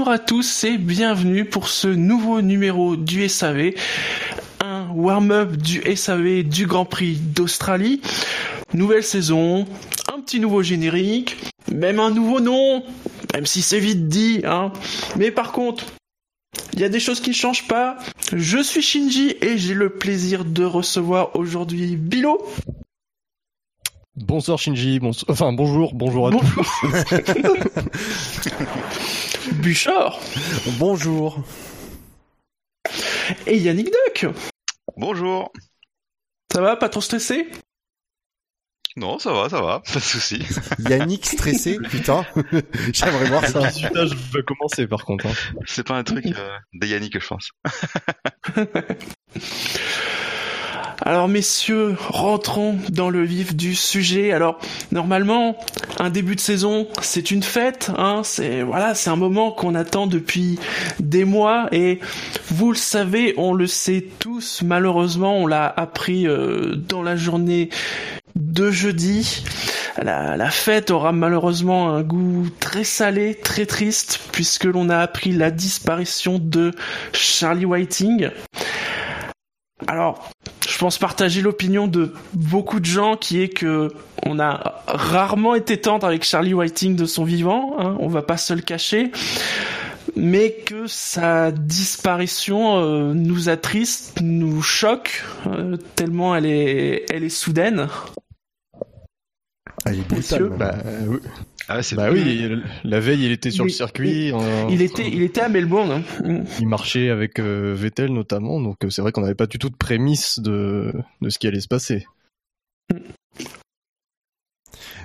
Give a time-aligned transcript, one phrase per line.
[0.00, 3.72] Bonjour à tous et bienvenue pour ce nouveau numéro du SAV,
[4.64, 8.00] un warm-up du SAV du Grand Prix d'Australie.
[8.72, 9.66] Nouvelle saison,
[10.10, 11.36] un petit nouveau générique,
[11.70, 12.82] même un nouveau nom,
[13.34, 14.72] même si c'est vite dit, hein.
[15.18, 15.84] Mais par contre,
[16.72, 17.98] il y a des choses qui ne changent pas.
[18.32, 22.42] Je suis Shinji et j'ai le plaisir de recevoir aujourd'hui Bilo.
[24.20, 26.42] Bonsoir Shinji, enfin bonjour, bonjour à tous.
[29.62, 30.20] Bouchard.
[30.78, 31.42] Bonjour.
[33.46, 34.26] Et Yannick Duck.
[34.98, 35.50] Bonjour.
[36.52, 37.48] Ça va, pas trop stressé?
[38.96, 40.42] Non, ça va, ça va, pas de souci.
[40.80, 42.26] Yannick stressé, putain.
[42.92, 43.60] J'aimerais voir ça.
[43.60, 45.28] Le va commencer par contre.
[45.28, 45.32] Hein.
[45.64, 47.52] C'est pas un truc euh, de Yannick, je pense.
[51.02, 54.32] Alors messieurs, rentrons dans le vif du sujet.
[54.32, 54.58] Alors
[54.92, 55.56] normalement,
[55.98, 58.20] un début de saison, c'est une fête, hein.
[58.22, 60.58] C'est voilà, c'est un moment qu'on attend depuis
[60.98, 62.00] des mois et
[62.48, 64.62] vous le savez, on le sait tous.
[64.62, 67.70] Malheureusement, on l'a appris euh, dans la journée
[68.36, 69.42] de jeudi.
[70.02, 75.32] La, la, fête aura malheureusement un goût très salé, très triste, puisque l'on a appris
[75.32, 76.72] la disparition de
[77.12, 78.30] Charlie Whiting.
[79.86, 80.30] Alors,
[80.80, 83.92] pense partager l'opinion de beaucoup de gens qui est que
[84.24, 88.38] on a rarement été tendre avec Charlie Whiting de son vivant, hein, on va pas
[88.38, 89.12] se le cacher,
[90.16, 97.28] mais que sa disparition euh, nous attriste, nous choque euh, tellement elle est, elle est
[97.28, 97.88] soudaine.
[99.84, 100.48] Elle est brutale.
[100.58, 100.76] Bah,
[101.72, 102.50] ah, bah oui,
[102.82, 104.32] la veille il était sur le circuit.
[104.68, 106.02] il était, il était à Melbourne.
[106.24, 106.42] Hein.
[106.58, 109.70] Il marchait avec euh, Vettel notamment, donc euh, c'est vrai qu'on n'avait pas du tout
[109.70, 112.06] de prémisse de, de ce qui allait se passer.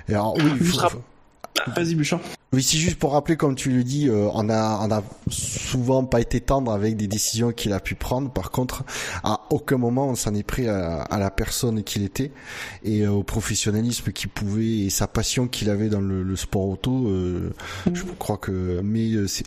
[0.08, 0.50] Et alors oui,
[1.74, 2.20] Vas-y, Bouchard.
[2.52, 6.04] Oui, c'est juste pour rappeler, comme tu le dis, euh, on a on a souvent
[6.04, 8.30] pas été tendre avec des décisions qu'il a pu prendre.
[8.30, 8.84] Par contre,
[9.24, 12.30] à aucun moment on s'en est pris à, la personne qu'il était
[12.84, 17.08] et euh, au professionnalisme qu'il pouvait et sa passion qu'il avait dans le, sport auto.
[17.08, 17.52] Euh,
[17.92, 19.44] Je crois que, mais c'est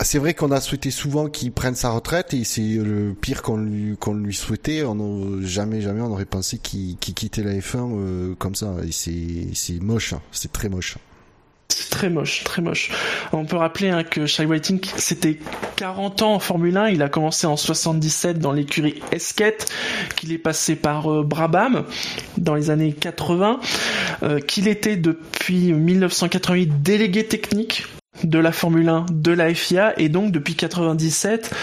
[0.00, 3.56] c'est vrai qu'on a souhaité souvent qu'il prenne sa retraite et c'est le pire qu'on
[3.56, 4.84] lui qu'on lui souhaitait.
[4.84, 8.76] On jamais jamais on aurait pensé qu'il quittait la F1 comme ça.
[8.86, 10.22] Et c'est c'est moche, hein.
[10.30, 10.96] c'est très moche.
[11.94, 12.90] Très moche, très moche.
[13.32, 15.38] On peut rappeler hein, que Shai Whiting, c'était
[15.76, 16.88] 40 ans en Formule 1.
[16.88, 19.72] Il a commencé en 77 dans l'écurie Esquette,
[20.16, 21.84] qu'il est passé par euh, Brabham
[22.36, 23.60] dans les années 80,
[24.24, 27.86] euh, qu'il était depuis 1988 délégué technique
[28.24, 31.54] de la Formule 1 de la FIA et donc depuis 97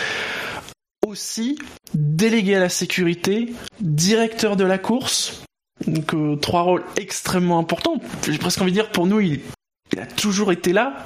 [1.05, 1.57] aussi
[1.93, 5.43] délégué à la sécurité, directeur de la course.
[5.87, 7.99] Donc euh, trois rôles extrêmement importants.
[8.25, 9.41] J'ai presque envie de dire pour nous, il
[9.93, 11.05] il a toujours été là.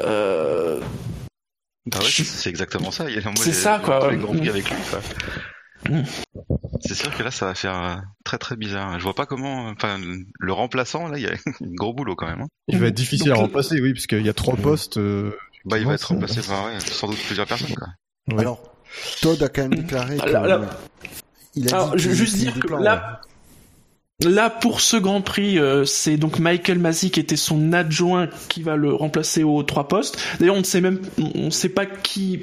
[0.00, 0.80] Euh...
[1.86, 3.06] Bah c'est exactement ça.
[3.36, 4.06] C'est ça, quoi.
[4.06, 4.76] avec lui.
[5.88, 6.02] Mm.
[6.80, 8.98] C'est sûr que là, ça va faire euh, très très bizarre.
[8.98, 9.68] Je vois pas comment.
[9.68, 9.98] Enfin,
[10.38, 12.42] le remplaçant, là, il y a un gros boulot quand même.
[12.42, 12.48] Hein.
[12.68, 14.98] Il va être difficile à remplacer, oui, parce qu'il y a trois postes.
[14.98, 15.32] Euh,
[15.64, 17.74] bah, il va être remplacé par sans doute plusieurs personnes.
[17.74, 17.88] Quoi.
[18.38, 18.60] Alors,
[19.20, 20.18] Todd a quand même déclaré.
[21.54, 23.20] il a Alors, je juste dire que là,
[24.24, 28.64] Là, pour ce Grand Prix, euh, c'est donc Michael Masi qui était son adjoint qui
[28.64, 30.18] va le remplacer aux trois postes.
[30.40, 30.98] D'ailleurs, on ne sait même,
[31.36, 32.40] on ne sait pas qui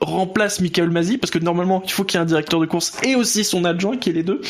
[0.00, 2.96] remplace Michael Masi parce que normalement, il faut qu'il y ait un directeur de course
[3.02, 4.40] et aussi son adjoint qui est les deux.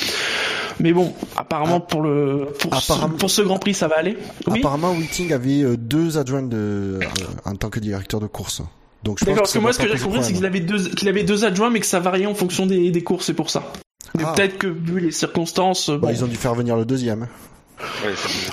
[0.79, 4.17] Mais bon, apparemment pour le pour, ce, Grand Prix, ça va aller.
[4.49, 7.01] apparemment, Whiting avait euh, deux adjoints de euh,
[7.45, 8.63] en tant que directeur de course.
[9.03, 11.09] Donc je pense parce que, moi, ce que j'ai compris, c'est qu'il avait deux qu'il
[11.09, 13.73] avait deux adjoints, mais que ça variait en fonction des, des courses, c'est pour ça.
[14.15, 14.33] Mais ah.
[14.35, 17.29] peut-être que vu les circonstances, bah, ils ont dû faire venir le deuxième.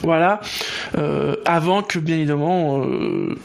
[0.04, 0.42] voilà,
[0.98, 3.36] euh, avant que bien évidemment euh,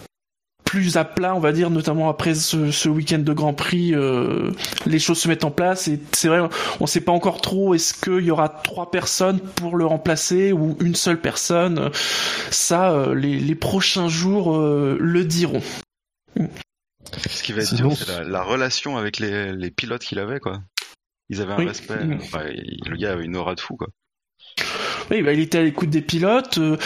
[0.71, 4.53] plus à plat, on va dire, notamment après ce, ce week-end de Grand Prix, euh,
[4.87, 5.89] les choses se mettent en place.
[5.89, 6.39] Et c'est vrai,
[6.79, 10.53] on ne sait pas encore trop est-ce qu'il y aura trois personnes pour le remplacer
[10.53, 11.91] ou une seule personne?
[12.53, 15.63] Ça, euh, les, les, prochains jours euh, le diront.
[17.29, 20.39] Ce qui va être dur, c'est la, la, relation avec les, les pilotes qu'il avait,
[20.39, 20.61] quoi.
[21.31, 21.95] Ils avaient un respect.
[22.05, 23.89] le gars avait une aura de fou, quoi.
[25.11, 26.59] Oui, bah, il était à l'écoute des pilotes.
[26.59, 26.77] Euh,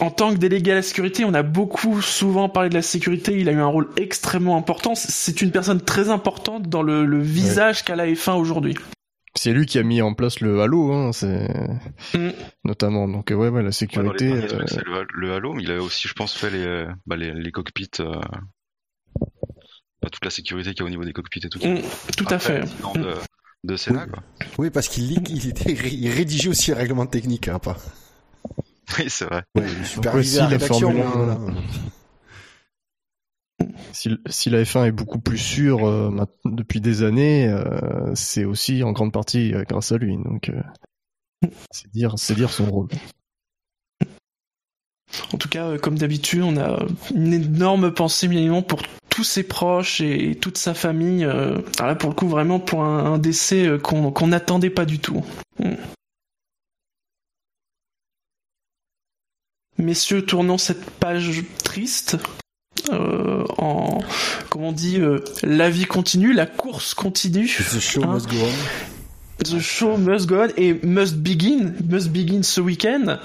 [0.00, 3.38] en, tant que délégué à la sécurité, on a beaucoup souvent parlé de la sécurité.
[3.38, 4.94] Il a eu un rôle extrêmement important.
[4.94, 8.76] C'est une personne très importante dans le, visage qu'a la F1 aujourd'hui.
[9.34, 11.48] C'est lui qui a mis en place le halo, hein, c'est
[12.14, 12.30] mm.
[12.64, 13.08] notamment.
[13.08, 14.46] Donc ouais, ouais, la sécurité.
[14.66, 17.90] c'est le, halo, mais il avait aussi, je pense, fait les, bah, les, cockpits.
[18.00, 18.20] Euh...
[20.00, 21.58] toute la sécurité qu'il y a au niveau des cockpits et tout.
[21.58, 21.80] Mm,
[22.16, 23.14] tout à fait de
[23.76, 24.46] Sénat, oui.
[24.58, 25.52] Oui, parce qu'il il,
[25.92, 27.76] il rédigeait aussi le règlement technique, hein, pas.
[28.98, 29.42] Oui, c'est vrai.
[29.56, 30.92] Ouais, il supervisait la rédaction.
[33.92, 36.14] Si, si, la F1 est beaucoup plus sûre euh,
[36.44, 40.16] depuis des années, euh, c'est aussi en grande partie euh, grâce à lui.
[40.16, 40.52] Donc,
[41.70, 42.88] c'est dire, c'est dire son rôle.
[45.32, 48.82] En tout cas, comme d'habitude, on a une énorme pensée minimum pour
[49.16, 51.24] tous ses proches et, toute sa famille.
[51.24, 55.24] alors là, pour le coup, vraiment pour un, décès qu'on n'attendait pas du tout.
[55.58, 55.72] Mm.
[59.78, 62.18] Messieurs, tournons cette page triste
[62.90, 64.00] euh, en,
[64.50, 67.46] comment on dit, euh, la vie continue, la course continue.
[67.46, 68.12] The show hein.
[68.12, 69.44] must go on.
[69.44, 73.18] The show must go on et must begin, must begin ce week-end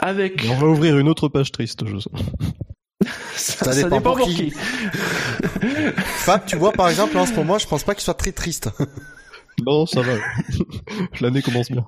[0.00, 0.44] avec.
[0.50, 2.08] on va ouvrir une autre page triste, je.
[3.34, 4.50] Ça, ça, dépend, pour qui.
[6.04, 8.70] Fab, tu vois par exemple en ce moment, je pense pas qu'il soit très triste.
[9.66, 10.14] non, ça va.
[11.20, 11.84] L'année commence bien.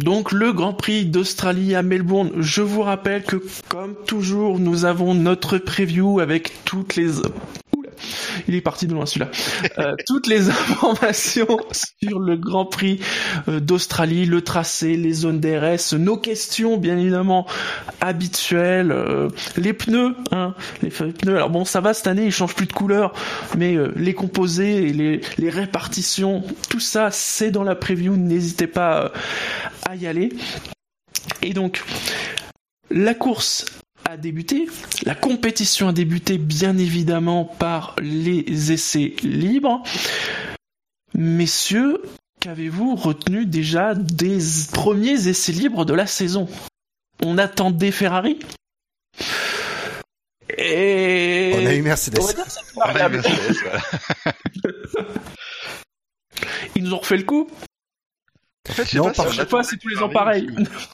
[0.00, 5.14] Donc le Grand Prix d'Australie à Melbourne, je vous rappelle que comme toujours, nous avons
[5.14, 7.20] notre preview avec toutes les
[8.48, 9.30] il est parti de loin celui-là.
[9.78, 13.00] Euh, toutes les informations sur le Grand Prix
[13.48, 17.46] euh, d'Australie, le tracé, les zones DRS, nos questions bien évidemment
[18.00, 21.36] habituelles, euh, les pneus, hein, les pneus.
[21.36, 23.12] Alors bon, ça va cette année, ils changent plus de couleur,
[23.56, 28.16] mais les composés et les, les répartitions, tout ça, c'est dans la preview.
[28.16, 29.12] N'hésitez pas
[29.88, 30.30] à y aller.
[31.42, 31.82] Et donc,
[32.90, 33.64] la course
[34.16, 34.66] a débuté.
[35.04, 39.82] La compétition a débuté bien évidemment par les essais libres.
[41.14, 42.00] Messieurs,
[42.40, 44.38] qu'avez-vous retenu déjà des
[44.72, 46.48] premiers essais libres de la saison?
[47.22, 48.38] On attendait Ferrari?
[50.56, 51.52] Et...
[51.54, 52.18] On a eu Mercedes.
[56.74, 57.50] Ils nous ont refait le coup
[58.68, 60.48] en fait, non, par fois, c'est tous les ans pareil.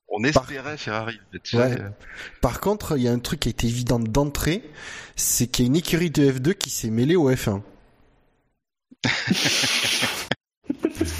[0.08, 1.18] On espérait Ferrari.
[2.40, 4.62] Par contre, il y a un truc qui a été évident d'entrée,
[5.16, 7.62] c'est qu'il y a une écurie de F2 qui s'est mêlée au F1.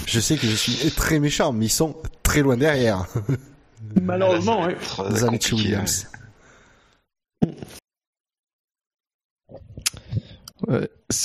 [0.05, 3.05] je sais que je suis très méchant, mais ils sont très loin derrière.
[4.01, 4.73] Malheureusement, oui.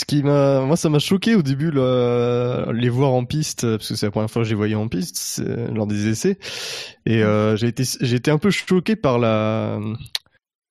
[0.06, 4.06] Qui m'a, moi, ça m'a choqué au début les voir en piste parce que c'est
[4.06, 5.42] la première fois que je les voyais en piste
[5.72, 6.38] lors des essais.
[7.06, 9.78] Et euh, j'ai été, un peu choqué par la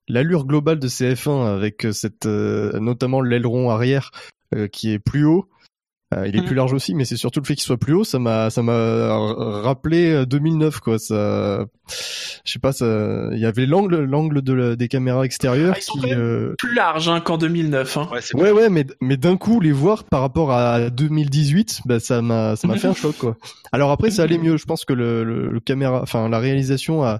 [0.07, 4.11] l'allure globale de CF1 avec cette, euh, notamment l'aileron arrière
[4.55, 5.56] euh, qui est plus haut euh,
[6.15, 6.57] il est plus mm.
[6.57, 8.05] large aussi, mais c'est surtout le fait qu'il soit plus haut.
[8.05, 9.17] Ça m'a, ça m'a
[9.61, 10.99] rappelé 2009 euh, quoi.
[10.99, 11.65] Ça,
[12.45, 12.85] je sais pas, ça,
[13.33, 16.55] il y avait l'angle, l'angle de des caméras extérieures ah, qui euh...
[16.57, 17.97] plus large hein, qu'en 2009.
[17.97, 18.09] Hein.
[18.11, 22.21] Ouais, ouais, ouais, mais mais d'un coup les voir par rapport à 2018, bah ça
[22.21, 23.35] m'a, ça m'a fait un choc quoi.
[23.73, 24.55] Alors après ça allait mieux.
[24.55, 27.19] Je pense que le, le, caméra, enfin la réalisation a,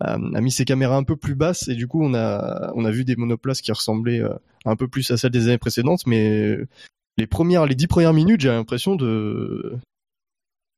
[0.00, 2.90] a, mis ses caméras un peu plus basses et du coup on a on a
[2.92, 4.34] vu des monoplaces qui ressemblaient euh,
[4.64, 6.58] un peu plus à celles des années précédentes, mais
[7.16, 9.78] les premières, les dix premières minutes, j'ai l'impression de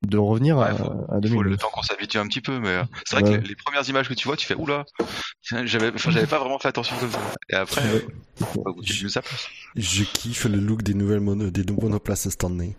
[0.06, 2.84] de revenir à, à Il faut le temps qu'on s'habitue un petit peu, mais euh,
[3.04, 4.84] c'est vrai que les, premières images que tu vois, tu fais oula,
[5.64, 7.20] j'avais, j'avais pas vraiment fait attention comme ça.
[7.50, 8.00] Et après, euh,
[8.82, 9.08] je,
[9.74, 12.76] je kiffe le look des nouvelles mono, des monoplaces Stanley.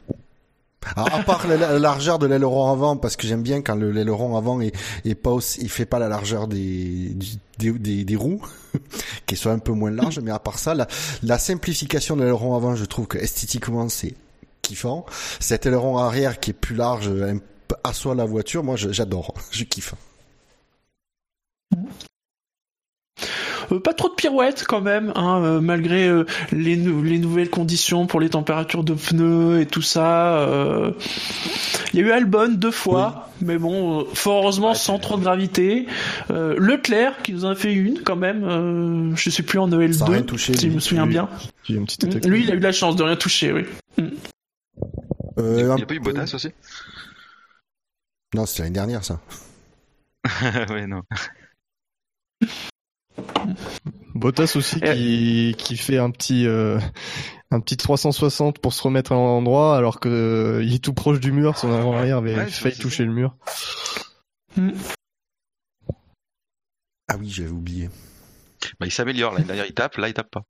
[0.95, 4.73] À part la, largeur de l'aileron avant, parce que j'aime bien quand l'aileron avant est,
[5.05, 7.15] est pas aussi, il fait pas la largeur des,
[7.57, 8.41] des, des, roues,
[9.25, 10.87] qui soit un peu moins large, mais à part ça, la,
[11.21, 14.15] la simplification de l'aileron avant, je trouve que esthétiquement c'est
[14.61, 15.05] kiffant.
[15.39, 17.11] Cet aileron arrière qui est plus large,
[17.83, 19.95] assoit la voiture, moi j'adore, je kiffe.
[23.71, 28.07] Euh, pas trop de pirouettes quand même, hein, euh, malgré euh, les, les, nouvelles conditions
[28.07, 30.47] pour les températures de pneus et tout ça.
[31.93, 35.87] Il y a eu Albon deux fois, mais bon, fort heureusement sans trop de gravité.
[36.29, 40.69] Leclerc qui nous en a fait une quand même, je sais plus en EL2, si
[40.69, 41.29] je me souviens bien.
[41.67, 43.65] Lui, il a eu la chance de rien toucher, oui.
[43.97, 44.07] Mm.
[45.37, 46.49] il n'y a, pas eu Bottas aussi?
[48.35, 49.19] Non, c'était l'année dernière ça.
[50.69, 51.01] oui, non.
[54.15, 56.79] Bottas aussi qui, qui fait un petit euh,
[57.51, 61.19] un petit 360 pour se remettre à l'endroit alors que euh, il est tout proche
[61.19, 63.35] du mur, son avant arrière avait failli toucher le mur.
[67.07, 67.89] Ah oui, j'avais oublié.
[68.79, 70.43] Bah, il s'améliore, là, il tape, là il tape pas.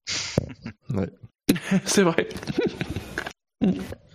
[0.89, 1.09] ouais.
[1.85, 2.27] C'est vrai.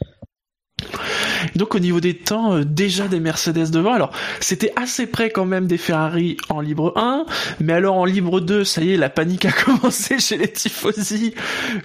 [1.57, 3.93] Donc au niveau des temps, euh, déjà des Mercedes devant.
[3.93, 7.27] Alors c'était assez près quand même des Ferrari en libre 1,
[7.61, 11.35] mais alors en libre 2, ça y est, la panique a commencé chez les tifosi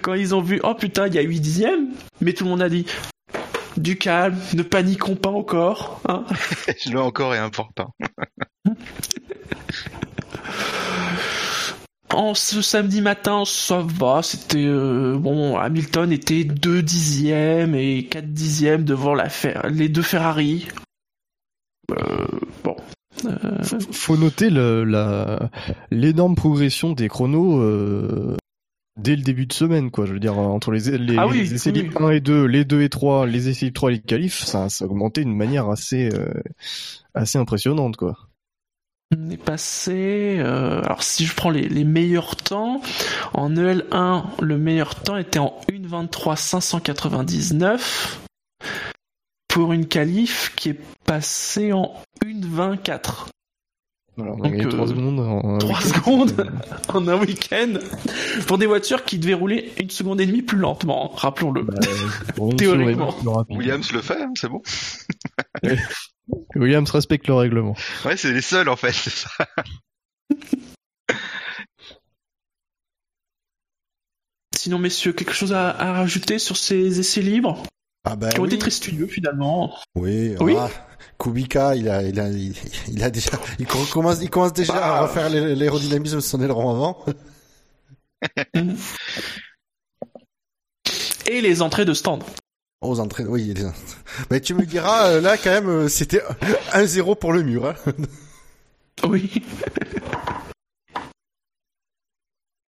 [0.02, 1.88] quand ils ont vu, oh putain, il y a 8 dixièmes,
[2.20, 2.86] mais tout le monde a dit,
[3.76, 6.00] du calme, ne paniquons pas encore.
[6.08, 6.24] Hein
[6.90, 7.94] Le encore est important.
[12.12, 15.56] en ce samedi matin, ça va, c'était euh, bon.
[15.56, 19.28] Hamilton était 2 dixièmes et 4 dixièmes devant la
[19.68, 20.68] les deux Ferrari.
[21.90, 22.26] Euh,
[22.64, 22.76] bon.
[23.24, 23.62] Euh...
[23.92, 25.50] Faut noter la
[25.90, 28.36] l'énorme progression des chronos euh,
[28.98, 30.06] dès le début de semaine, quoi.
[30.06, 32.82] Je veux dire, entre les, les, ah oui, essais libres 1 et 2, les 2
[32.82, 35.68] et 3, les essais libres 3 et les qualifs, ça, ça a augmenté d'une manière
[35.68, 36.42] assez, euh,
[37.14, 38.29] assez impressionnante, quoi.
[39.16, 40.36] On est passé.
[40.38, 42.80] Euh, alors si je prends les, les, meilleurs temps,
[43.34, 48.20] en EL1, le meilleur temps était en 1.23 599
[49.48, 51.92] pour une qualif qui est passée en
[52.24, 53.26] 1.24.
[54.18, 56.50] Alors, on a gagné 3 secondes en 3 secondes
[56.88, 57.74] en un week-end
[58.46, 61.62] pour des voitures qui devaient rouler une seconde et demie plus lentement, rappelons-le.
[61.62, 61.74] Bah,
[62.58, 63.14] Théoriquement.
[63.50, 64.62] Williams le fait, hein, c'est bon.
[66.54, 67.74] Williams respecte le règlement.
[68.04, 69.28] Ouais, c'est les seuls en fait, c'est ça.
[74.56, 77.62] Sinon, messieurs, quelque chose à, à rajouter sur ces essais libres
[78.04, 78.48] ah ben qui ont oui.
[78.48, 79.74] été très studieux finalement.
[79.94, 80.54] Oui, Oui.
[80.58, 80.70] ah,
[81.18, 82.54] Kubica, il a, il a, il,
[82.88, 86.70] il a déjà, il commence, il commence déjà à refaire l'é- l'aérodynamisme de son aileron
[86.70, 87.04] avant.
[91.26, 92.24] Et les entrées de stand.
[92.82, 93.46] Aux entrées, oui.
[93.50, 93.66] il est-
[94.30, 96.22] Mais tu me diras, euh, là, quand même, euh, c'était
[96.72, 97.66] 1-0 pour le mur.
[97.66, 97.74] Hein.
[99.08, 99.30] Oui.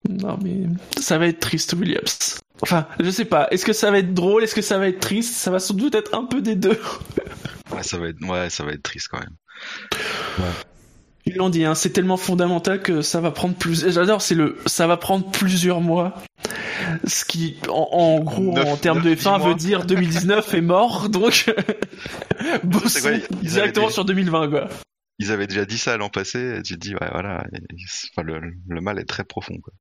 [0.09, 0.61] Non mais
[0.99, 2.39] ça va être triste Williams.
[2.61, 3.47] Enfin, je sais pas.
[3.51, 4.43] Est-ce que ça va être drôle?
[4.43, 5.33] Est-ce que ça va être triste?
[5.35, 6.79] Ça va sans doute être un peu des deux.
[7.73, 9.35] Ouais, ça va être, ouais, ça va être triste quand même.
[11.25, 13.89] Ils l'ont dit, hein, c'est tellement fondamental que ça va prendre plus.
[13.91, 16.15] J'adore, c'est le, ça va prendre plusieurs mois.
[17.05, 19.49] Ce qui, en, en gros, en termes de neuf, dix F1, mois.
[19.49, 21.49] veut dire 2019 est mort, donc
[22.63, 24.69] bossons quoi, ils avaient directement sur 2020, quoi.
[25.19, 27.59] Ils avaient déjà dit ça l'an passé, et tu te dis, ouais, voilà, et-
[28.11, 29.73] enfin, le, le mal est très profond, quoi.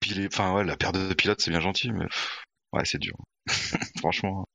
[0.00, 2.98] Puis les, enfin, ouais, la paire de pilotes, c'est bien gentil, mais pff, ouais, c'est
[2.98, 3.16] dur.
[3.98, 4.46] Franchement.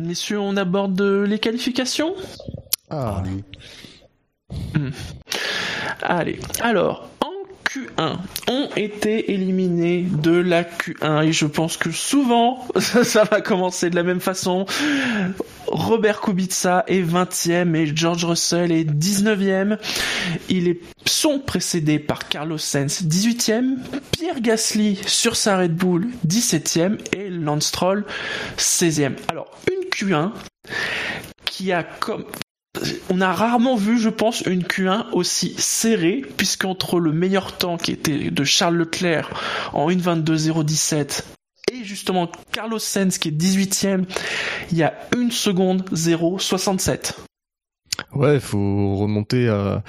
[0.00, 2.14] Messieurs, on aborde les qualifications?
[2.90, 3.22] Ah,
[6.02, 7.32] Allez, alors, en
[7.68, 8.16] Q1,
[8.48, 13.96] ont été éliminés de la Q1 et je pense que souvent, ça va commencer de
[13.96, 14.66] la même façon.
[15.66, 19.78] Robert Kubica est 20e et George Russell est 19e.
[20.48, 20.76] Ils
[21.06, 23.78] sont précédés par Carlos Sainz 18e,
[24.12, 28.04] Pierre Gasly sur sa Red Bull 17e et Lance Stroll
[28.58, 29.14] 16e.
[29.28, 30.30] Alors, une Q1
[31.44, 32.24] qui a comme
[33.10, 37.92] on a rarement vu, je pense, une Q1 aussi serrée, puisqu'entre le meilleur temps qui
[37.92, 39.30] était de Charles Leclerc
[39.72, 41.22] en 1.22.017
[41.72, 44.04] et justement Carlos Sainz qui est 18ème,
[44.70, 47.14] il y a une seconde 0.67.
[48.16, 49.82] Ouais, faut remonter à,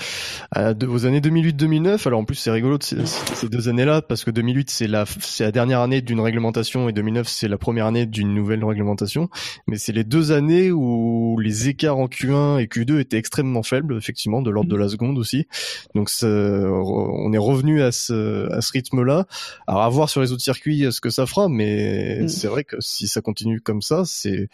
[0.52, 2.06] à de- aux années 2008-2009.
[2.08, 5.06] Alors en plus, c'est rigolo de ces, ces deux années-là parce que 2008 c'est la
[5.20, 9.30] c'est la dernière année d'une réglementation et 2009 c'est la première année d'une nouvelle réglementation.
[9.68, 13.96] Mais c'est les deux années où les écarts en Q1 et Q2 étaient extrêmement faibles,
[13.98, 15.48] effectivement, de l'ordre de la seconde aussi.
[15.96, 19.26] Donc ça- on est revenu à ce à ce rythme-là.
[19.68, 22.28] Alors à voir sur les autres circuits ce que ça fera, mais Mm.
[22.28, 24.50] c'est vrai que si ça continue comme ça, c'est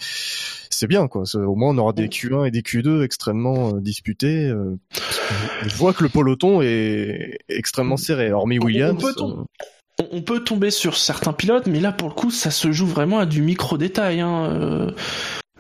[0.69, 1.23] c'est bien quoi.
[1.35, 4.47] Au moins on aura des Q1 et des Q2 extrêmement euh, disputés.
[4.47, 4.77] euh,
[5.65, 8.31] je vois que le peloton est extrêmement serré.
[8.31, 9.01] Hormis on Williams.
[9.01, 9.43] peut euh,
[9.99, 12.87] On, on peut tomber sur certains pilotes, mais là pour le coup ça se joue
[12.87, 14.19] vraiment à du micro-détail.
[14.21, 14.45] Hein.
[14.51, 14.91] Euh,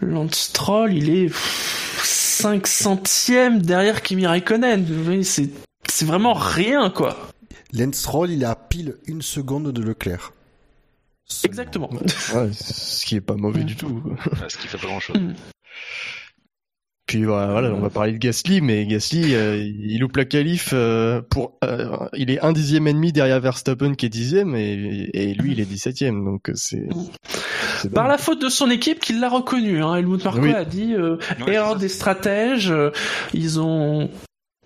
[0.01, 5.23] Lance Stroll, il est 5 centièmes derrière Kimi Raikkonen.
[5.23, 5.49] C'est
[5.89, 7.17] c'est vraiment rien quoi.
[7.73, 10.33] Lance Stroll, il est à pile une seconde de Leclerc.
[11.45, 11.89] Exactement.
[11.91, 14.03] ouais, ce qui est pas mauvais du tout.
[14.05, 15.15] Ouais, ce qui fait pas grand chose.
[17.05, 20.69] Puis voilà, voilà, on va parler de Gasly, mais Gasly, euh, il loupe la qualif
[20.73, 25.09] euh, pour, euh, il est un dixième et demi derrière Verstappen qui est dixième et,
[25.13, 26.87] et lui il est dix-septième, donc c'est.
[27.81, 29.83] c'est Par la faute de son équipe qui l'a reconnu.
[29.83, 29.95] Hein.
[29.95, 30.53] Helmut Marko Oui.
[30.53, 32.71] a dit euh, Ouais, erreur des stratèges.
[32.71, 32.91] euh,
[33.33, 34.09] ils ont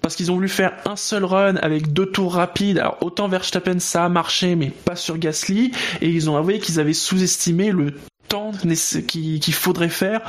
[0.01, 2.77] parce qu'ils ont voulu faire un seul run avec deux tours rapides.
[2.77, 5.71] Alors autant Verstappen ça a marché, mais pas sur Gasly.
[6.01, 7.95] Et ils ont avoué qu'ils avaient sous-estimé le
[8.27, 8.51] temps
[9.07, 10.21] qu'il faudrait faire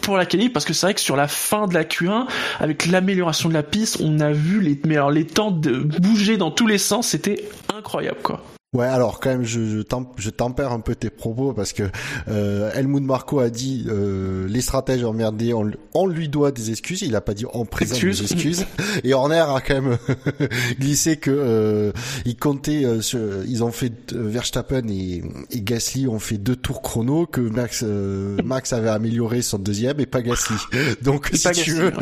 [0.00, 2.26] pour la qualif parce que c'est vrai que sur la fin de la Q1
[2.60, 6.36] avec l'amélioration de la piste on a vu les mais alors les temps de bouger
[6.36, 8.42] dans tous les sens c'était incroyable quoi
[8.74, 9.82] Ouais, alors quand même, je, je,
[10.16, 11.82] je tempère un peu tes propos parce que
[12.28, 17.02] euh, Helmut Marco a dit euh, les stratèges emmerdés, on, on, lui doit des excuses.
[17.02, 18.64] Il a pas dit on présente des excuses.
[19.04, 19.98] Et Horner a quand même
[20.80, 21.92] glissé que euh,
[22.24, 26.56] ils comptaient, euh, sur, ils ont fait euh, Verstappen et, et, Gasly ont fait deux
[26.56, 30.56] tours chrono que Max euh, Max avait amélioré son deuxième et pas Gasly.
[31.02, 31.92] Donc si tu veux,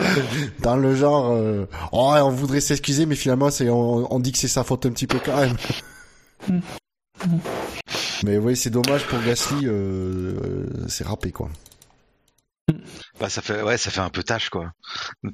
[0.62, 1.36] dans le genre,
[1.90, 4.90] oh, on voudrait s'excuser, mais finalement c'est on, on dit que c'est sa faute un
[4.90, 5.56] petit peu quand même.
[8.24, 11.50] Mais oui, c'est dommage pour Gasly, euh, euh, c'est râpé quoi.
[13.18, 14.72] Bah ça fait ouais, ça fait un peu tâche quoi.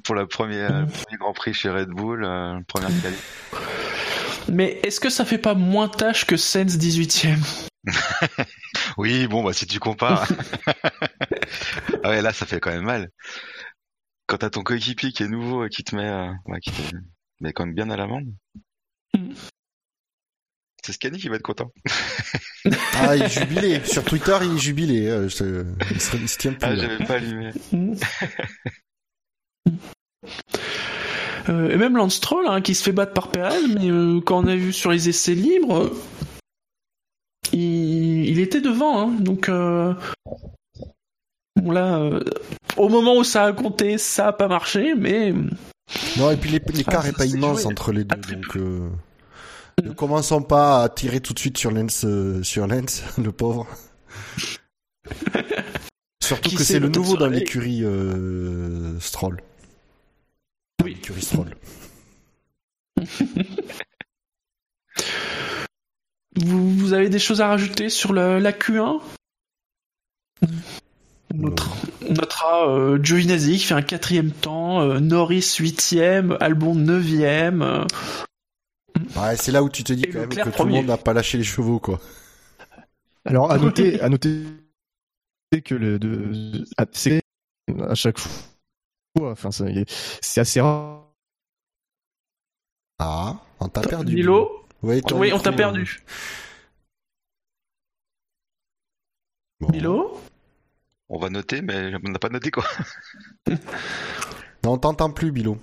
[0.03, 3.51] Pour la première, le premier Grand Prix chez Red Bull, euh, première qualif.
[4.49, 7.43] Mais est-ce que ça fait pas moins tâche que Sens 18ème
[8.97, 10.27] Oui, bon bah si tu compares.
[12.03, 13.09] ah ouais, là ça fait quand même mal.
[14.25, 16.95] Quand t'as ton coéquipier qui est nouveau et qui te met, euh, ouais, qui te
[17.39, 18.27] met quand même bien à l'amende.
[19.13, 19.33] Mm.
[20.87, 21.69] C'est Scani qui va être content.
[22.93, 23.81] ah, il est jubilé.
[23.83, 25.09] Sur Twitter, il est jubilé.
[25.09, 26.65] Euh, je, il, se, il se tient plus.
[26.65, 27.51] Ah, j'avais pas allumé.
[31.49, 34.45] euh, et même Lance Troll, hein, qui se fait battre par Perez, mais euh, quand
[34.45, 35.91] on a vu sur les essais libres,
[37.51, 39.09] il, il était devant.
[39.09, 39.93] Hein, donc, euh,
[41.57, 42.23] bon là, euh,
[42.77, 45.33] au moment où ça a compté, ça a pas marché, mais.
[46.17, 47.71] Non, et puis l'écart ah, est pas immense joué.
[47.73, 48.15] entre les deux.
[48.15, 48.89] Donc, euh...
[49.83, 53.67] Ne commençons pas à tirer tout de suite sur Lens, euh, sur Lens, le pauvre.
[56.23, 59.41] Surtout que c'est le nouveau dans l'écurie euh, Stroll.
[60.83, 60.95] Oui.
[60.95, 61.55] L'écurie Stroll.
[66.35, 68.99] vous, vous, avez des choses à rajouter sur la, la Q1
[71.33, 71.75] notre,
[72.09, 77.85] notre euh, Giovinazzi qui fait un quatrième temps, euh, Norris huitième, Albon neuvième.
[79.15, 81.13] Ouais, c'est là où tu te dis quand même que tout le monde n'a pas
[81.13, 81.99] lâché les chevaux, quoi.
[83.25, 84.43] Alors, à noter, à noter
[85.63, 86.85] que le, de, à,
[87.89, 91.07] à chaque fois, enfin, c'est assez rare.
[92.99, 94.15] Ah, on t'a perdu.
[94.15, 96.03] Milo Oui, oui on t'a perdu.
[99.59, 99.69] Bon.
[99.69, 100.19] Milo
[101.09, 102.63] On va noter, mais on n'a pas noté quoi.
[103.47, 105.57] non, on t'entend plus, Bilo.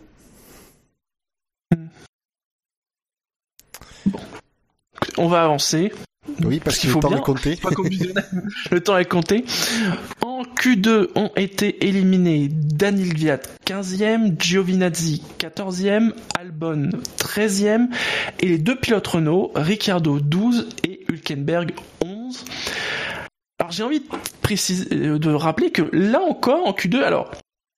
[5.16, 5.92] On va avancer.
[6.42, 7.18] Oui, parce qu'il faut le temps bien.
[7.18, 7.58] est compté.
[8.70, 9.44] le temps est compté.
[10.22, 17.88] En Q2 ont été éliminés Daniel Viat 15e, Giovinazzi 14e, Albon 13e
[18.40, 21.72] et les deux pilotes Renault, Ricciardo 12 et Hülkenberg
[22.04, 22.44] 11.
[23.60, 24.06] Alors j'ai envie de
[24.40, 27.30] préciser, de rappeler que là encore en Q2, alors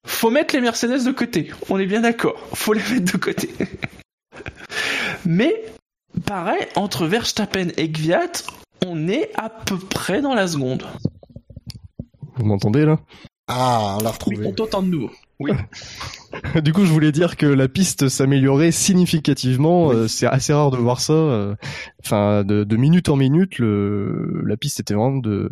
[0.05, 1.51] faut mettre les Mercedes de côté.
[1.69, 2.39] On est bien d'accord.
[2.53, 3.49] Faut les mettre de côté.
[5.25, 5.65] Mais
[6.25, 8.31] pareil, entre Verstappen et Gviat,
[8.85, 10.85] on est à peu près dans la seconde.
[12.35, 12.99] Vous m'entendez là?
[13.47, 14.37] Ah, on l'a retrouvé.
[14.39, 15.11] Oui, on t'entend de nouveau.
[15.39, 15.51] Oui.
[16.61, 19.87] du coup, je voulais dire que la piste s'améliorait significativement.
[19.87, 19.95] Oui.
[19.95, 21.13] Euh, c'est assez rare de voir ça.
[21.13, 21.55] Euh,
[22.03, 25.51] enfin, de, de, minute en minute, le, la piste était vraiment de,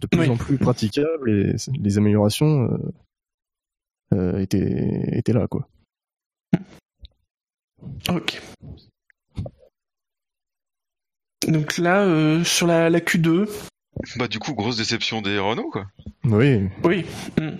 [0.00, 0.28] de plus oui.
[0.28, 2.78] en plus praticable et les améliorations
[4.12, 5.68] euh, étaient, étaient là, quoi.
[8.10, 8.42] Ok.
[11.50, 13.48] Donc là, euh, sur la, la, Q2.
[14.16, 15.86] Bah du coup, grosse déception des Renault, quoi.
[16.24, 16.68] Oui.
[16.84, 17.04] Oui.
[17.40, 17.50] Mm.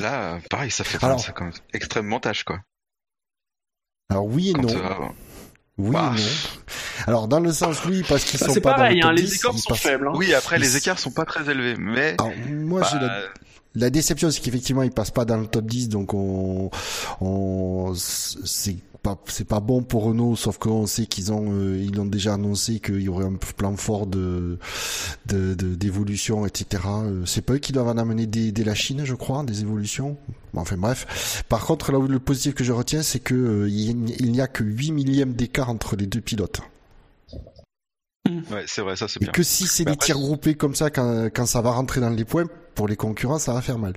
[0.00, 2.60] Là, pareil, ça fait alors, ça quand même extrêmement tâche, quoi.
[4.10, 4.76] Alors oui et quand, non.
[4.76, 5.08] Euh...
[5.78, 6.12] Oui bah.
[6.16, 6.26] et non.
[7.06, 9.24] Alors dans le sens oui parce qu'ils bah, sont pas pareil, dans le hein, top
[9.24, 9.80] les 10, écarts sont passent...
[9.80, 10.08] faibles.
[10.08, 10.12] Hein.
[10.14, 12.88] Oui, après les écarts sont pas très élevés, mais alors, moi bah...
[12.92, 13.22] j'ai la...
[13.74, 13.90] la...
[13.90, 16.70] déception c'est qu'effectivement ils passent pas dans le top 10 donc on
[17.20, 22.00] on c'est pas c'est pas bon pour Renault sauf qu'on sait qu'ils ont euh, ils
[22.00, 24.58] ont déjà annoncé qu'il y aurait un plan fort de
[25.26, 29.02] d'évolution de, etc euh, c'est pas eux qui doivent en amener dès, dès la Chine
[29.04, 30.16] je crois des évolutions.
[30.54, 31.42] Enfin bref.
[31.48, 34.46] Par contre là où le positif que je retiens c'est que euh, il n'y a
[34.46, 36.60] que 8 millièmes d'écart entre les deux pilotes.
[38.28, 39.32] Ouais, c'est vrai, ça c'est Et bien.
[39.32, 42.24] que si c'est des tirs groupés comme ça, quand, quand ça va rentrer dans les
[42.24, 43.94] points, pour les concurrents, ça va faire mal.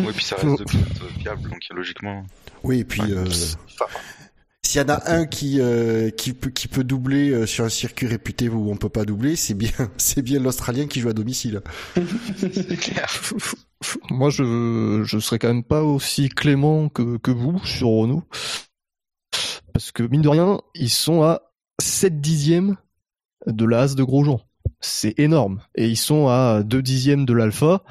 [0.00, 2.24] Oui, puis ça reste de pilotes fiables, donc logiquement.
[2.62, 3.12] Oui, et puis Ouais.
[3.12, 3.26] euh,
[4.64, 7.68] s'il y en a un qui euh, qui peut qui peut doubler euh, sur un
[7.68, 11.12] circuit réputé où on peut pas doubler, c'est bien c'est bien l'Australien qui joue à
[11.14, 11.62] domicile.
[12.38, 13.08] C'est clair.
[14.10, 18.22] Moi, je je serais quand même pas aussi clément que que vous sur Renault,
[19.72, 21.40] parce que mine de rien, ils sont à
[21.80, 22.76] 7 dixièmes
[23.46, 24.40] de la As de Grosjean.
[24.82, 25.60] C'est énorme.
[25.74, 27.82] Et ils sont à 2 dixièmes de l'Alpha.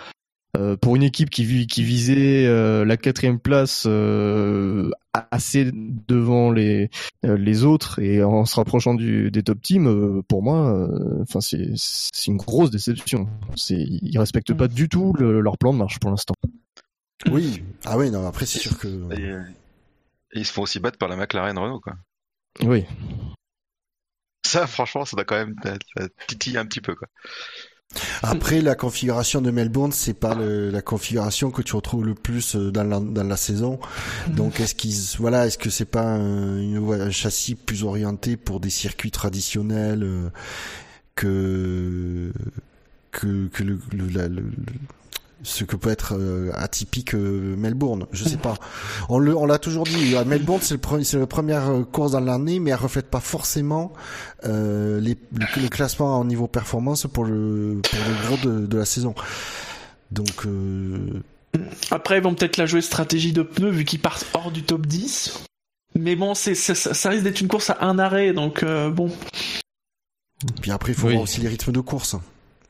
[0.57, 4.91] euh, pour une équipe qui, qui visait euh, la quatrième place euh,
[5.31, 6.89] assez devant les
[7.23, 10.89] les autres et en se rapprochant du, des top teams, pour moi,
[11.21, 13.27] enfin c'est c'est une grosse déception.
[13.55, 16.35] C'est ils respectent pas du tout leur plan de marche pour l'instant.
[17.29, 18.87] Oui, ah oui, non, après c'est sûr que.
[19.13, 19.33] Et,
[20.33, 21.95] ils se font aussi battre par la McLaren Renault, quoi.
[22.63, 22.85] Oui.
[24.45, 25.55] Ça, franchement, ça doit quand même
[26.27, 27.07] titiller un petit peu, quoi.
[28.23, 32.71] Après, la configuration de Melbourne, c'est pas la configuration que tu retrouves le plus euh,
[32.71, 33.79] dans la, dans la saison.
[34.27, 34.35] Mm.
[34.35, 39.11] Donc, est-ce qu'ils, voilà, est-ce que c'est pas un, châssis plus orienté pour des circuits
[39.11, 40.29] traditionnels euh,
[41.15, 42.31] que
[43.11, 44.43] que, que le, le,
[45.43, 48.05] ce que peut être euh, atypique euh, Melbourne.
[48.11, 48.55] Je sais pas.
[49.09, 50.15] On le, on l'a toujours dit.
[50.15, 53.09] À Melbourne, c'est le premier, c'est la première euh, course dans l'année, mais elle reflète
[53.09, 53.93] pas forcément
[54.45, 58.85] euh, les, le, classement en niveau performance pour le, pour le gros de, de la
[58.85, 59.15] saison.
[60.11, 60.45] Donc.
[61.89, 64.85] Après, ils vont peut-être la jouer stratégie de pneus vu qu'ils partent hors du top
[64.85, 65.43] 10.
[65.95, 69.11] Mais bon, c'est, ça, ça risque d'être une course à un arrêt, donc bon.
[70.61, 72.15] Puis après, il faut voir aussi les rythmes de course.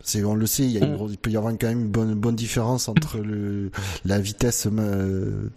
[0.03, 1.07] C'est, on le sait, il, y a une, mm.
[1.09, 3.71] il peut y avoir quand même une bonne, bonne différence entre le,
[4.05, 5.49] la vitesse euh,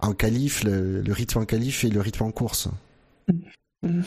[0.00, 2.68] en qualif, le, rythme en qualif et le rythme en course.
[3.82, 4.02] Mm.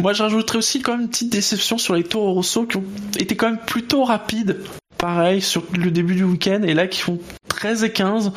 [0.00, 2.84] Moi, je rajouterais aussi quand même une petite déception sur les Tours Rosso qui ont
[3.18, 4.58] été quand même plutôt rapides.
[4.98, 8.32] Pareil, sur le début du week-end, et là qui font 13 et 15.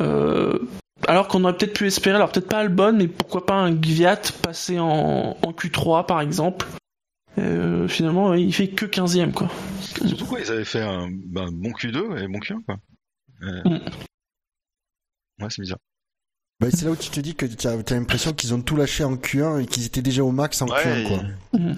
[0.00, 0.58] Euh,
[1.08, 4.20] alors qu'on aurait peut-être pu espérer, alors peut-être pas Albon, mais pourquoi pas un Gviat
[4.42, 6.66] passé en, en Q3 par exemple.
[7.38, 9.50] Euh, finalement, il fait que 15ème, quoi.
[10.06, 12.76] Surtout quoi, ils avaient fait un, ben, bon Q2 et bon Q1, quoi.
[13.42, 13.62] Euh...
[13.64, 13.80] Mm.
[15.40, 15.78] Ouais, c'est bizarre.
[16.60, 19.02] Bah, c'est là où tu te dis que tu as, l'impression qu'ils ont tout lâché
[19.02, 21.22] en Q1 et qu'ils étaient déjà au max en Q1, quoi.
[21.52, 21.74] Mm.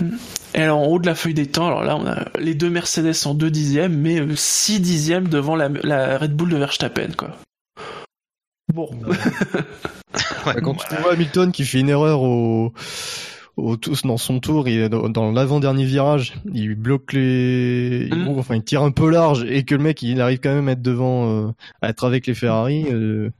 [0.00, 0.18] Mm.
[0.54, 2.70] Et alors en haut de la feuille des temps, alors là on a les deux
[2.70, 7.12] Mercedes en 2 dixièmes, mais 6 euh, dixièmes devant la, la, Red Bull de Verstappen
[7.16, 7.36] quoi.
[8.74, 8.90] Bon.
[9.06, 12.72] ouais, quand tu vois Hamilton qui fait une erreur au
[14.04, 18.38] dans son tour, il, dans l'avant-dernier virage, il bloque les, il, mm.
[18.38, 20.72] enfin il tire un peu large et que le mec il arrive quand même à
[20.72, 22.86] être devant, euh, à être avec les Ferrari.
[22.90, 23.30] Euh,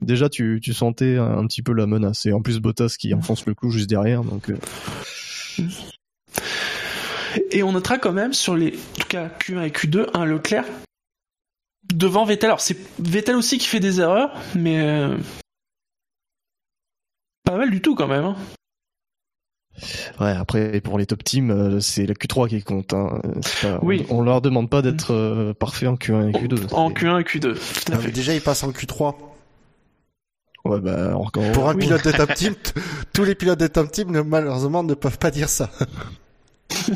[0.00, 3.46] déjà tu, tu sentais un, petit peu la menace et en plus Bottas qui enfonce
[3.46, 4.50] le clou juste derrière donc.
[4.50, 4.56] Euh.
[7.50, 10.66] Et on notera quand même sur les, en tout cas Q1 et Q2, un Leclerc
[11.92, 12.50] devant Vettel.
[12.50, 15.08] Alors c'est Vettel aussi qui fait des erreurs, mais
[17.44, 18.24] pas mal du tout quand même.
[18.24, 18.36] Hein.
[20.20, 22.94] Ouais, après pour les top teams, euh, c'est la Q3 qui compte.
[22.94, 23.20] Hein.
[23.82, 24.06] oui.
[24.08, 26.72] On, leur demande pas d'être euh, parfait en Q1 et Q2.
[26.74, 27.56] En Q1 et Q2.
[27.92, 29.14] Ah, déjà, ils passent en Q3.
[30.64, 31.50] Ouais, bah encore.
[31.52, 32.54] Pour un pilote de top team,
[33.12, 35.70] tous les pilotes de top team malheureusement ne peuvent pas dire ça.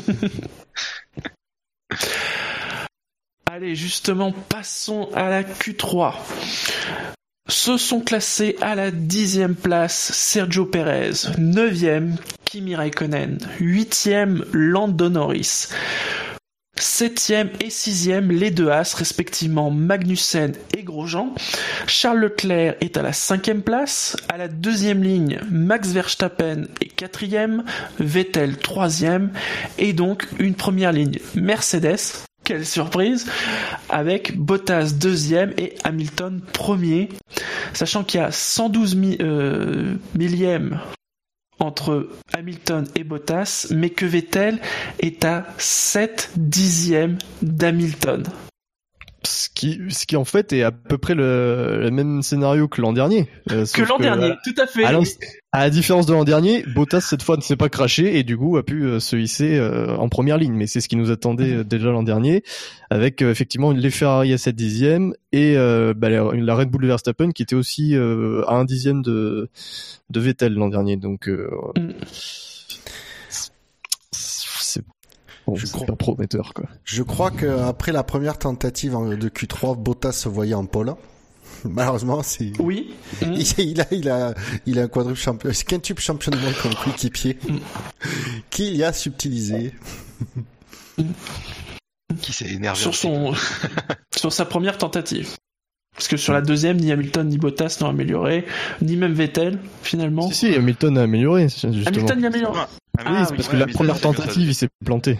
[3.51, 6.13] Allez, justement, passons à la Q3.
[7.49, 15.69] Se sont classés à la dixième place Sergio Perez, neuvième Kimi Raikkonen, huitième Lando Norris,
[16.75, 21.33] septième et sixième les deux As respectivement Magnussen et Grosjean.
[21.87, 27.63] Charles Leclerc est à la cinquième place, à la deuxième ligne Max Verstappen est quatrième,
[27.99, 29.31] Vettel troisième.
[29.79, 33.29] Et donc une première ligne Mercedes quelle surprise,
[33.89, 37.09] avec Bottas deuxième et Hamilton premier,
[37.73, 40.79] sachant qu'il y a 112 euh, millièmes
[41.59, 44.57] entre Hamilton et Bottas, mais que Vettel
[44.99, 48.23] est à 7 dixièmes d'Hamilton
[49.59, 52.93] qui, ce qui en fait est à peu près le, le même scénario que l'an
[52.93, 53.27] dernier.
[53.51, 54.85] Euh, que l'an dernier, tout à fait.
[54.85, 58.37] À, la différence de l'an dernier, Bottas cette fois ne s'est pas craché et du
[58.37, 60.53] coup a pu euh, se hisser euh, en première ligne.
[60.53, 62.41] Mais c'est ce qui nous attendait déjà l'an dernier,
[62.89, 67.55] avec effectivement les Ferrari à 7 dixièmes et bah, la, Red Bull Verstappen qui était
[67.55, 69.49] aussi à un dixième de,
[70.09, 70.95] de Vettel l'an dernier.
[70.95, 71.89] Donc mm
[75.55, 76.65] je crois, pas prometteur quoi.
[76.83, 80.95] Je crois que après la première tentative de Q3, Bottas se voyait en pole.
[81.65, 82.51] Malheureusement, c'est.
[82.59, 82.93] Oui.
[83.21, 84.33] Il, a, il a,
[84.65, 87.37] il a un quadruple champion, c'est quintuple champion du monde comme coéquipier,
[88.49, 89.73] qu'il a subtilisé.
[92.21, 93.33] Qui s'est énervé sur son,
[94.15, 95.35] sur sa première tentative.
[95.95, 98.45] Parce que sur la deuxième, ni Hamilton ni Bottas n'ont amélioré,
[98.81, 100.29] ni même Vettel, finalement.
[100.29, 101.73] Si, si, Hamilton a amélioré, justement.
[101.87, 102.59] Hamilton a amélioré.
[103.05, 105.17] Ah, oui, c'est parce que la première tentative, il s'est planté.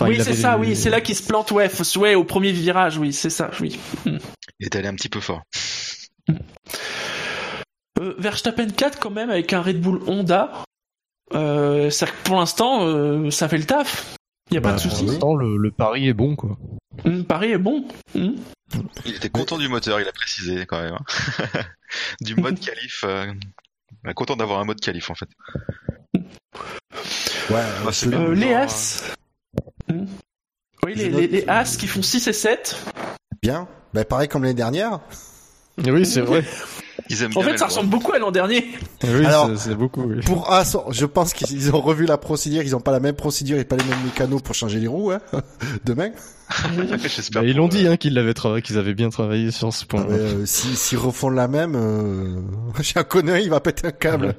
[0.00, 3.12] oui, c'est ça, oui, c'est là qu'il se plante, ouais, ouais, au premier virage, oui,
[3.12, 3.78] c'est ça, oui.
[4.06, 5.42] Il est allé un petit peu fort.
[7.98, 10.64] Euh, Verstappen 4 quand même avec un Red Bull Honda.
[11.34, 11.90] Euh,
[12.24, 14.14] pour l'instant, euh, ça fait le taf.
[14.50, 15.06] Il y a pas Bah, de pour souci.
[15.06, 16.58] l'instant, le, le pari est bon, quoi.
[17.04, 17.86] Hum, Paris est bon.
[18.16, 18.34] Hum.
[19.04, 20.94] Il était content du moteur, il a précisé quand même.
[20.94, 21.60] hein.
[22.20, 23.04] du mode qualif.
[23.04, 23.32] euh,
[24.14, 25.28] Content d'avoir un mode qualif en fait.
[27.50, 28.14] Ouais, Bah.
[28.14, 29.02] Euh, les As.
[30.84, 32.76] Oui, les, les As qui font 6 et 7.
[33.42, 33.66] bien.
[33.92, 35.00] Bah, pareil comme l'année dernière.
[35.78, 36.44] Oui, c'est vrai.
[37.12, 38.64] Ils aiment En bien fait, ça ressemble beaucoup à l'an dernier.
[39.04, 40.02] Oui, Alors- c'est- beaucoup.
[40.04, 40.20] Oui.
[40.24, 42.62] Pour As, je pense qu'ils ont revu la procédure.
[42.62, 45.10] Ils ont pas la même procédure et pas les mêmes mécanos pour changer les roues,
[45.10, 45.20] hein.
[45.84, 46.10] Demain.
[47.02, 49.72] J'espère Bah, ils l'ont dit euh, hein, qu'ils l'avaient travaillé, qu'ils avaient bien travaillé sur
[49.72, 50.04] ce point.
[50.08, 52.40] Euh, si, s'ils refont la même, euh...
[52.80, 54.34] j'ai un connard, il va péter un câble.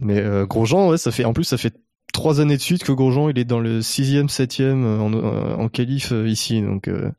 [0.00, 1.74] Mais euh, Grosjean, ouais, ça fait en plus ça fait
[2.12, 6.12] trois années de suite que Grosjean il est dans le sixième, septième en, en qualif
[6.26, 6.88] ici, donc.
[6.88, 7.10] euh,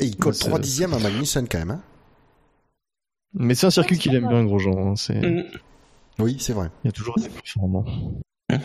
[0.00, 1.80] Et il colle Ouais, c'est- 3 dixièmes à Magnussen quand même, hein.
[3.34, 4.92] Mais c'est un circuit qu'il aime bien Grosjean.
[4.92, 5.44] hein, C'est Hum.
[6.18, 6.70] Oui, c'est vrai.
[6.82, 7.84] il y a toujours des performants.
[8.50, 8.58] ouais,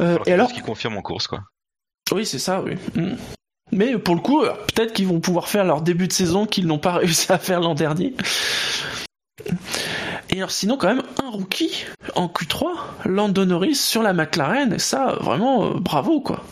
[0.00, 1.42] Euh, et alors ce qui confirme en course quoi.
[2.12, 2.76] Oui, c'est ça, oui.
[2.96, 3.16] Hum.
[3.72, 6.66] Mais pour le coup, euh, peut-être qu'ils vont pouvoir faire leur début de saison qu'ils
[6.66, 8.14] n'ont pas réussi à faire l'an dernier.
[10.30, 12.66] Et alors sinon, quand même, un rookie en Q3,
[13.06, 16.42] Lando Norris sur la McLaren, et ça, vraiment, euh, bravo, quoi.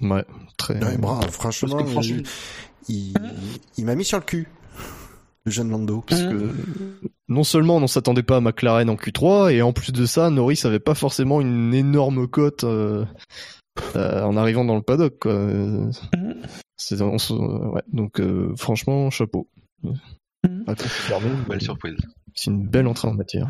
[0.00, 0.24] Ouais,
[0.56, 0.82] très.
[0.84, 2.16] Ouais, bravo, franchement, Parce que franchement-
[2.88, 3.14] il, il,
[3.78, 4.48] il m'a mis sur le cul.
[5.46, 6.02] Le jeune Lando.
[6.06, 6.30] Parce Hum.
[6.30, 10.04] que non seulement on ne s'attendait pas à McLaren en Q3, et en plus de
[10.04, 13.04] ça, Norris avait pas forcément une énorme cote euh,
[13.94, 15.18] euh, en arrivant dans le paddock.
[15.20, 15.32] Quoi.
[15.32, 15.90] Euh,
[16.76, 19.48] c'est- on se- ouais, donc euh, franchement, chapeau.
[20.44, 20.50] Mais
[21.48, 21.96] Belle surprise.
[22.34, 23.48] C'est une belle entrée en matière.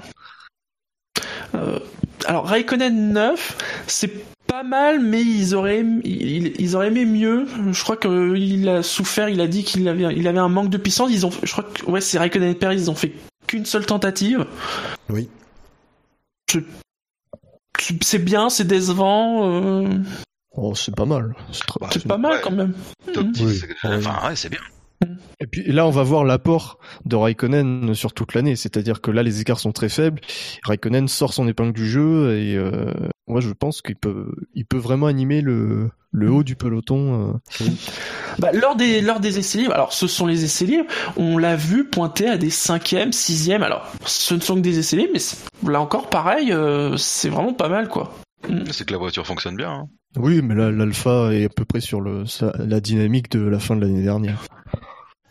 [1.55, 1.79] Euh,
[2.27, 3.57] alors, Raikkonen 9,
[3.87, 4.11] c'est
[4.47, 7.47] pas mal, mais ils auraient, ils, ils auraient aimé mieux.
[7.73, 10.79] Je crois qu'il a souffert, il a dit qu'il avait, il avait un manque de
[10.79, 11.11] puissance.
[11.13, 13.13] Ils ont, je crois que, ouais, c'est Raikkonen et Perez, ils ont fait
[13.47, 14.47] qu'une seule tentative.
[15.09, 15.29] Oui.
[18.01, 19.49] C'est bien, c'est décevant,
[19.85, 19.89] euh,
[20.59, 21.35] Oh, c'est pas mal.
[21.93, 22.41] C'est pas mal Ouais.
[22.43, 22.73] quand même.
[23.13, 23.33] Top Mhm.
[23.33, 23.59] 10, Oui.
[23.61, 24.61] c'est- enfin ouais, c'est bien.
[25.41, 28.57] Et puis là, on va voir l'apport de Raikkonen sur toute l'année.
[28.57, 30.21] C'est-à-dire que là, les écarts sont très faibles.
[30.65, 32.93] Raikkonen sort son épingle du jeu et euh,
[33.27, 37.35] moi, je pense qu'il peut, il peut vraiment animer le, le haut du peloton.
[37.61, 37.65] euh.
[38.39, 41.57] Bah, lors des lors des essais libres, alors ce sont les essais libres, on l'a
[41.57, 43.63] vu pointer à des cinquièmes, sixièmes.
[43.63, 47.55] Alors ce ne sont que des essais libres, mais là encore pareil, euh, c'est vraiment
[47.55, 48.13] pas mal quoi.
[48.73, 49.71] C'est que la voiture fonctionne bien.
[49.73, 49.89] hein.
[50.17, 53.59] Oui, mais là, l'Alpha est à peu près sur le, sa- la dynamique de la
[53.59, 54.43] fin de l'année dernière.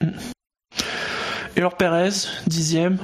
[0.02, 2.10] Et alors Perez,
[2.48, 2.98] dixième,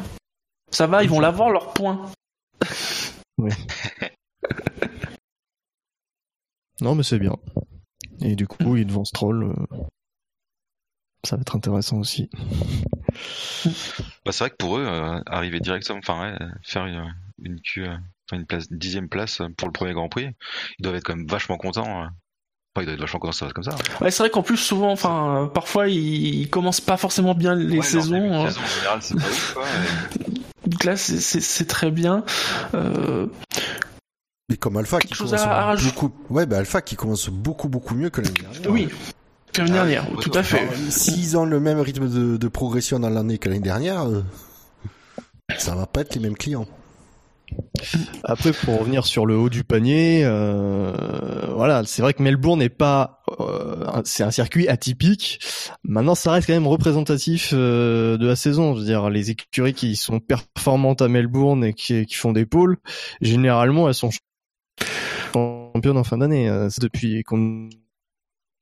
[0.71, 2.11] ça va, ils vont l'avoir leur point.
[6.81, 7.35] Non, mais c'est bien.
[8.21, 9.43] Et du coup, il est devant Stroll.
[9.43, 9.53] euh,
[11.23, 12.27] Ça va être intéressant aussi.
[14.25, 17.85] Bah, c'est vrai que pour eux, euh, arriver directement, enfin ouais, faire une, une Q,
[17.87, 17.95] euh,
[18.37, 20.29] une place, dixième place pour le premier Grand Prix,
[20.79, 22.03] ils doivent être quand même vachement contents.
[22.03, 22.05] euh.
[22.73, 23.71] Enfin, ils doivent être vachement contents, ça va être comme ça.
[23.71, 24.03] hein.
[24.03, 27.53] Ouais, c'est vrai qu'en plus souvent, enfin, euh, parfois ils, ils commencent pas forcément bien
[27.55, 28.11] les Ouais, saisons.
[28.13, 28.47] début de hein.
[28.49, 29.63] saison, en général, c'est pas ouf, quoi.
[30.67, 32.23] Donc là, c'est- très bien.
[32.75, 33.27] Euh,
[34.51, 37.67] Et comme Alpha qui Quelque chose commence à- beaucoup, ouais, bah Alpha qui commence beaucoup
[37.67, 38.69] beaucoup mieux que l'année dernière.
[38.71, 38.87] oui,
[39.53, 40.67] que l'année Ah, dernière, tout à fait.
[40.89, 44.23] S'ils ont le même rythme de, de progression dans l'année que l'année dernière, euh,
[45.57, 46.67] ça va pas être les mêmes clients.
[48.23, 50.93] Après, pour revenir sur le haut du panier, euh,
[51.55, 55.39] voilà, c'est vrai que Melbourne n'est pas, euh, c'est un circuit atypique.
[55.83, 58.75] Maintenant, ça reste quand même représentatif euh, de la saison.
[58.75, 62.45] Je veux dire, les écuries qui sont performantes à Melbourne et qui, qui font des
[62.45, 62.77] pôles,
[63.21, 64.11] généralement, elles sont
[65.33, 66.49] championnes en fin d'année.
[66.49, 67.69] Euh, depuis qu'on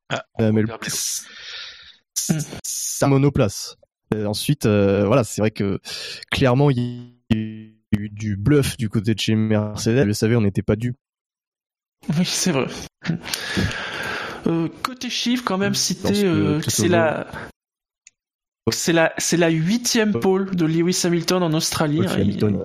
[0.10, 0.80] Ah, à Melbourne.
[3.02, 3.78] un monoplace.
[4.16, 5.80] Et ensuite, euh, voilà, c'est vrai que
[6.32, 7.19] clairement, il
[7.98, 10.02] eu du bluff du côté de chez Mercedes.
[10.02, 10.98] Vous le savez, on n'était pas dupes.
[12.18, 12.68] Oui, c'est vrai.
[14.48, 17.28] Euh, côté chiffres, quand même, que euh, c'est la
[18.72, 22.02] c'est la c'est la huitième pole de Lewis Hamilton en Australie.
[22.06, 22.12] Hein.
[22.14, 22.64] Hamilton.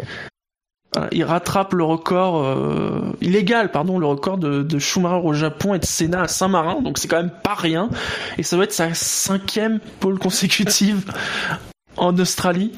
[1.10, 5.74] Il, il rattrape le record euh, illégal, pardon, le record de, de Schumacher au Japon
[5.74, 6.80] et de Senna à Saint-Marin.
[6.80, 7.90] Donc c'est quand même pas rien.
[8.38, 11.12] Et ça doit être sa cinquième pole consécutive
[11.96, 12.72] en Australie.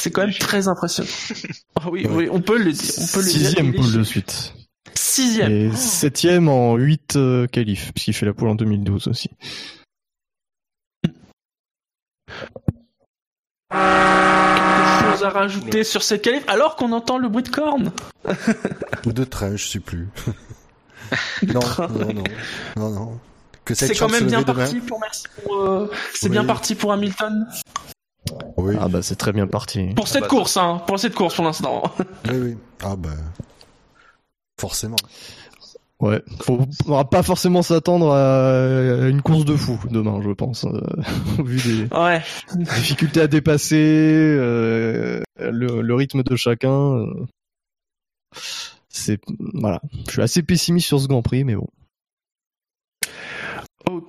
[0.00, 1.08] C'est quand même très impressionnant.
[1.80, 2.14] Ah oui, Ouais.
[2.14, 2.90] oui, on peut le dire.
[2.98, 3.28] On peut le.
[3.28, 4.54] Sixième pole de suite.
[4.94, 5.50] Sixième.
[5.52, 9.30] Et septième en 8 euh, qualifs, puisqu'il fait la pole en 2012 aussi.
[13.70, 17.92] Quelque chose à rajouter sur cette qualif alors qu'on entend le bruit de corne
[19.06, 20.08] Ou de train, je sais plus.
[21.46, 22.24] non, non, non,
[22.76, 23.20] non, non.
[23.64, 24.54] Que C'est quand même bien demain.
[24.54, 26.32] parti pour merci pour euh, c'est Oui.
[26.32, 27.46] bien parti pour Hamilton
[28.56, 29.88] Oui, Ah bah c'est très bien parti.
[29.94, 31.82] pour cette bah, course hein pour cette course pour l'instant
[32.28, 32.56] oui, oui.
[32.82, 33.10] Ah bah.
[34.60, 34.96] Forcément.
[36.00, 40.64] Ouais, faut, on va pas forcément s'attendre à une course de fou demain, je pense,
[40.64, 40.80] euh,
[41.40, 41.56] au vu
[41.88, 42.22] des Ouais.
[42.76, 46.70] difficultés à dépasser, euh, le, le rythme de chacun.
[46.98, 47.26] euh,
[48.88, 49.20] c'est
[49.54, 51.66] voilà, je suis assez pessimiste sur ce Grand Prix, mais bon.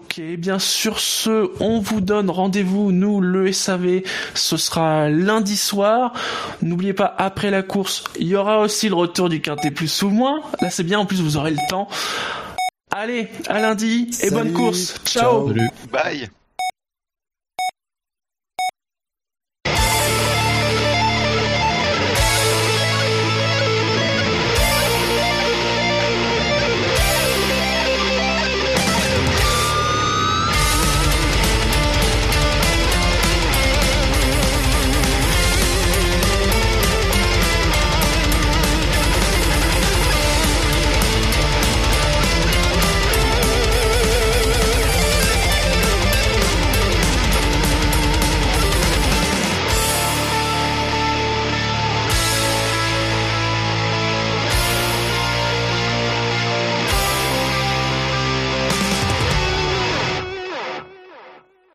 [0.10, 4.02] Ok, bien sur ce, on vous donne rendez-vous, nous, le SAV,
[4.34, 6.14] ce sera lundi soir.
[6.64, 10.10] N'oubliez pas, après la course, il y aura aussi le retour du Quintet plus ou
[10.10, 10.40] moins.
[10.62, 11.88] Là, c'est bien, en plus, vous aurez le temps.
[12.90, 14.96] Allez, à lundi, et bonne course.
[15.06, 15.54] Ciao.
[15.92, 16.28] Bye